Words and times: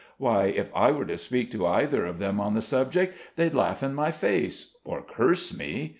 Why, 0.17 0.45
if 0.45 0.71
I 0.75 0.89
were 0.89 1.05
to 1.05 1.15
speak 1.19 1.51
to 1.51 1.67
either 1.67 2.07
of 2.07 2.17
them 2.17 2.39
on 2.41 2.55
the 2.55 2.61
subject, 2.63 3.15
they'd 3.35 3.53
laugh 3.53 3.83
in 3.83 3.93
my 3.93 4.09
face, 4.09 4.75
or 4.83 5.03
curse 5.03 5.55
me. 5.55 5.89